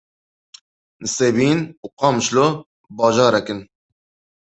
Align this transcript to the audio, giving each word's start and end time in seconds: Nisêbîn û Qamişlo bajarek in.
Nisêbîn 1.01 1.59
û 1.85 1.87
Qamişlo 1.99 2.47
bajarek 2.97 3.47
in. 3.53 3.59